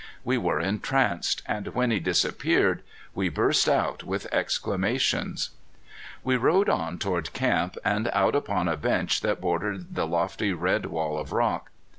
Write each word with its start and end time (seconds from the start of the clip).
We 0.23 0.35
were 0.39 0.59
entranced, 0.59 1.43
and 1.45 1.67
when 1.75 1.91
he 1.91 1.99
disappeared, 1.99 2.81
we 3.13 3.29
burst 3.29 3.69
out 3.69 4.03
with 4.03 4.25
exclamations. 4.33 5.51
We 6.23 6.37
rode 6.37 6.69
on 6.69 6.97
toward 6.97 7.33
camp, 7.33 7.75
and 7.85 8.09
out 8.11 8.33
upon 8.35 8.67
a 8.67 8.77
bench 8.77 9.21
that 9.21 9.39
bordered 9.41 9.93
the 9.93 10.07
lofty 10.07 10.53
red 10.53 10.87
wall 10.87 11.19
of 11.19 11.31
rock. 11.31 11.69